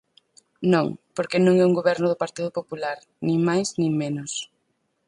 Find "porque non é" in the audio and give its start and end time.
1.15-1.63